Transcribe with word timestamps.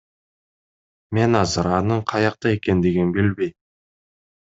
Мен 1.17 1.31
азыр 1.41 1.67
анын 1.79 2.01
каякта 2.11 2.47
экендигин 2.61 3.13
билбейм. 3.19 3.55